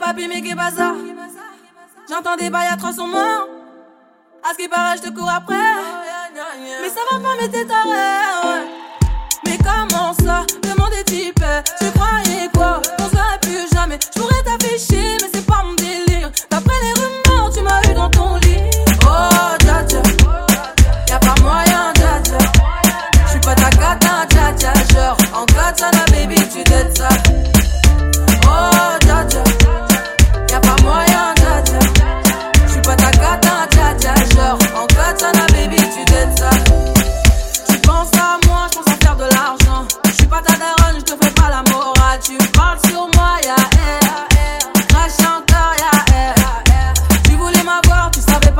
[0.00, 0.42] papi, mais.
[2.08, 3.48] J'entends des bails à 300 morts.
[4.42, 5.54] À ce qui paraît, je te cours après.
[5.54, 8.64] Mais ça va pas, mais t'es taré,
[9.44, 10.44] Mais comment ça?
[10.62, 12.80] Demande des Tu croyais quoi?
[12.98, 13.98] On se verrait plus jamais.
[14.14, 16.30] Je pourrais t'afficher, mais c'est pas mon délire.
[16.50, 18.49] D'après les rumeurs, tu m'as eu dans ton lit.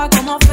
[0.00, 0.49] guapa como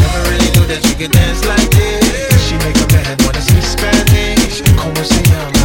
[0.00, 2.48] Never really knew that could dance like this.
[2.48, 4.62] She make up her wanna speak Spanish.
[4.76, 5.59] Como se llama?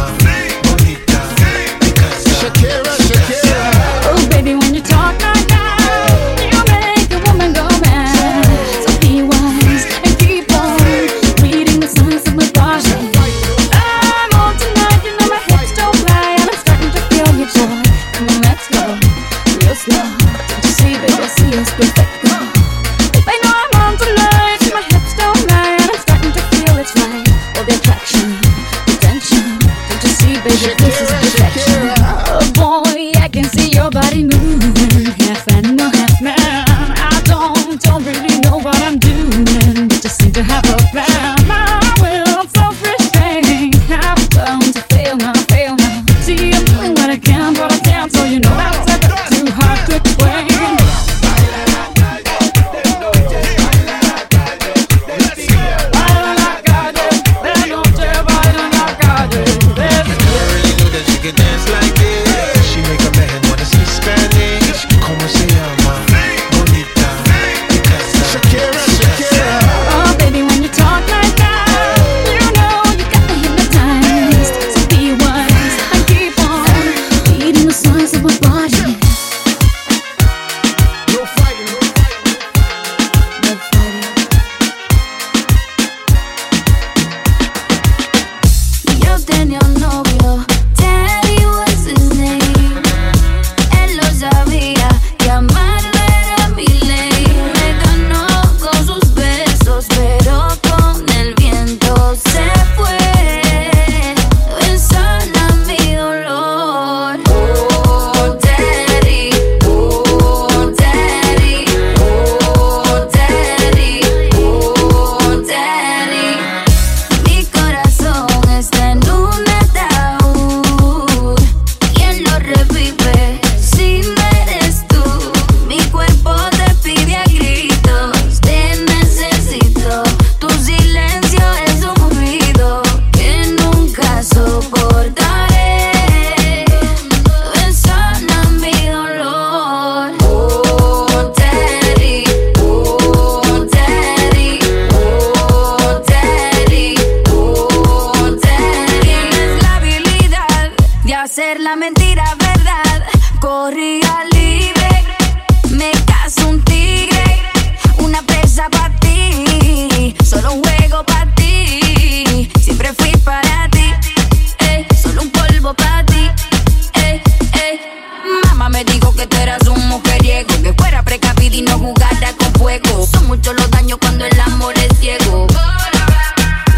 [168.70, 173.06] me dijo que tú eras un mujeriego, que fuera precavido y no jugara con fuego.
[173.06, 175.46] Son muchos los daños cuando el amor es ciego.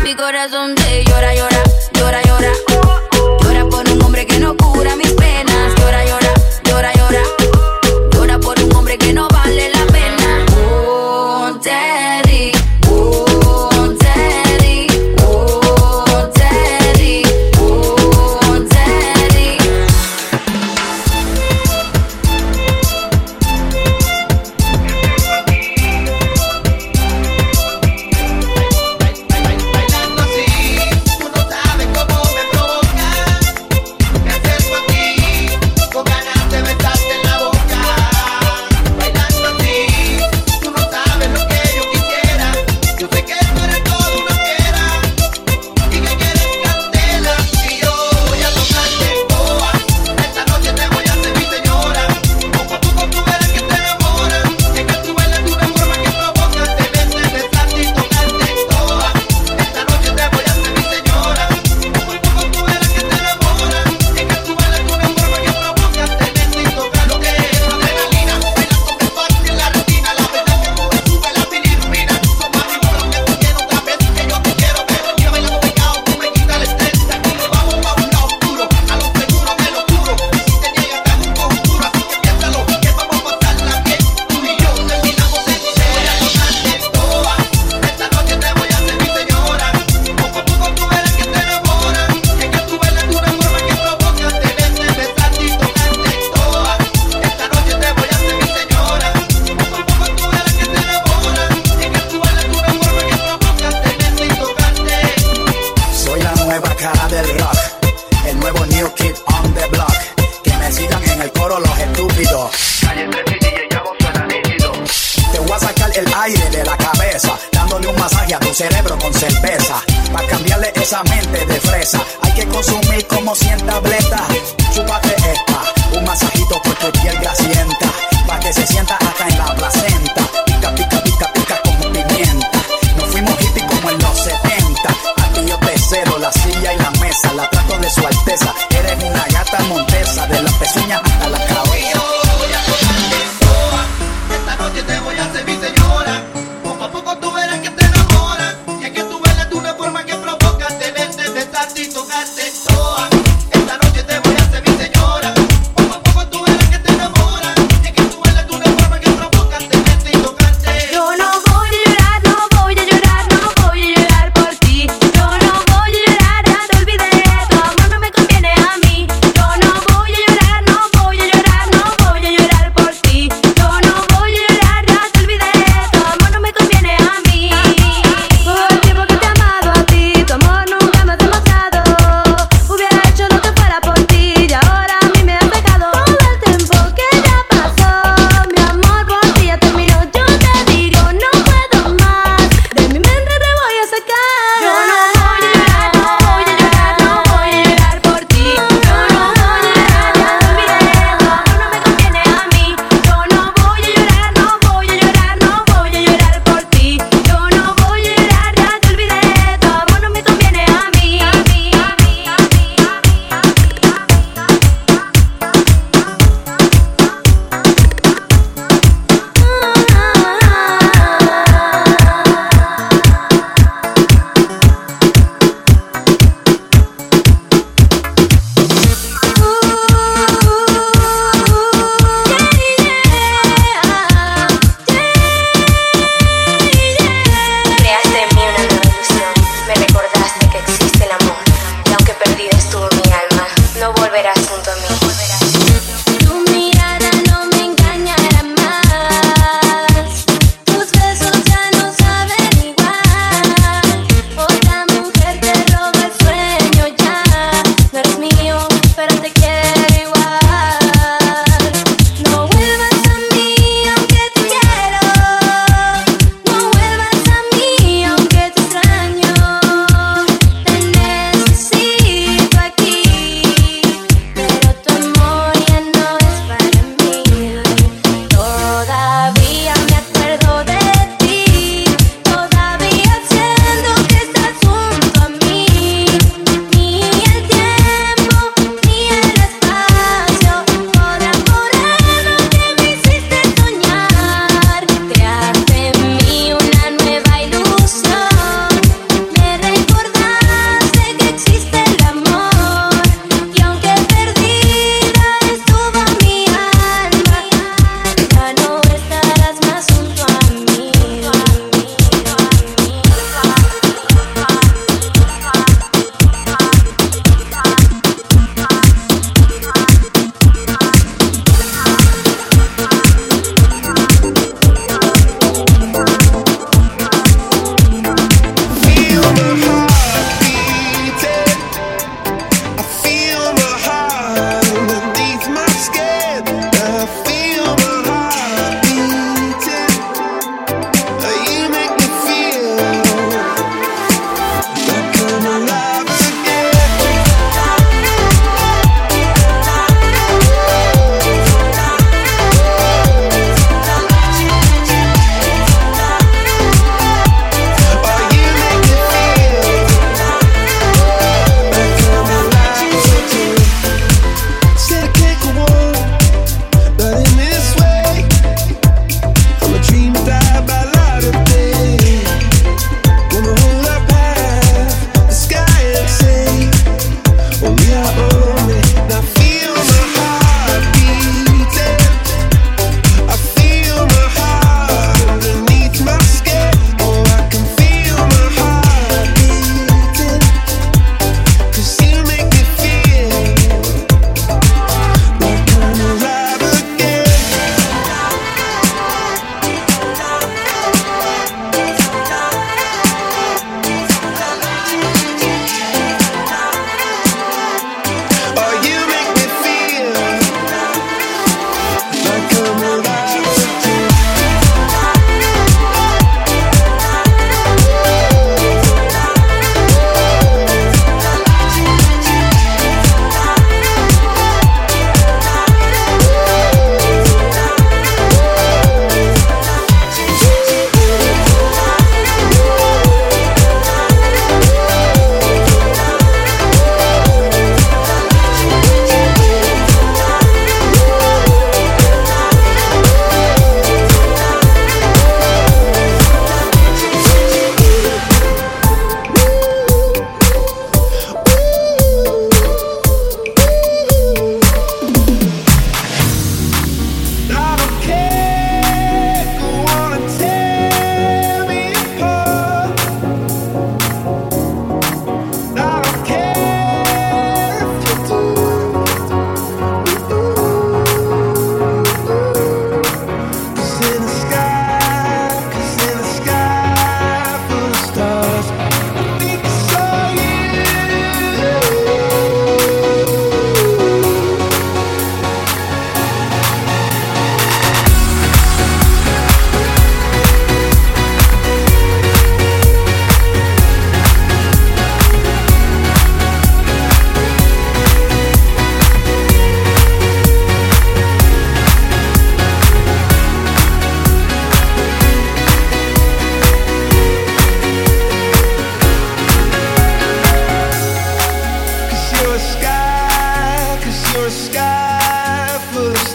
[0.02, 1.62] Mi corazón te llora, llora,
[1.94, 2.52] llora, llora.
[3.42, 5.27] Llora por un hombre que no cura mis pecados.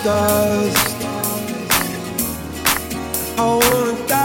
[0.04, 0.76] Stars.
[3.38, 4.23] I wanna die